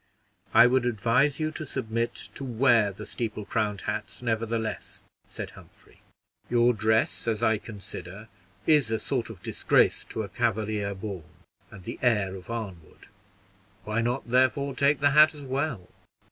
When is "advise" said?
0.87-1.39